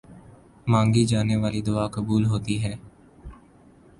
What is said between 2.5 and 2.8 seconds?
ہے۔